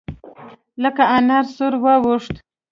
لکه 0.83 1.03
انار 1.17 1.45
سور 1.55 1.73
واوښت. 1.83 2.35